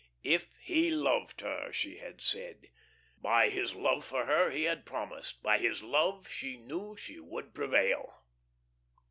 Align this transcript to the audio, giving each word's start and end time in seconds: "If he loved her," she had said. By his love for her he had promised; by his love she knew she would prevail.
"If 0.23 0.55
he 0.59 0.89
loved 0.89 1.41
her," 1.41 1.71
she 1.71 1.97
had 1.97 2.21
said. 2.21 2.71
By 3.19 3.49
his 3.51 3.75
love 3.75 4.03
for 4.03 4.25
her 4.25 4.49
he 4.49 4.63
had 4.63 4.83
promised; 4.83 5.43
by 5.43 5.59
his 5.59 5.83
love 5.83 6.27
she 6.27 6.57
knew 6.57 6.97
she 6.97 7.19
would 7.19 7.53
prevail. 7.53 8.25